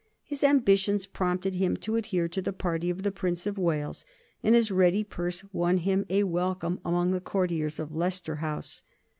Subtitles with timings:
[0.23, 4.03] His ambitions prompted him to adhere to the party of the Prince of Wales,
[4.41, 8.81] and his ready purse won him a welcome among the courtiers of Leicester House.